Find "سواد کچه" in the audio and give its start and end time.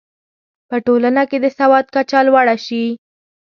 1.57-2.19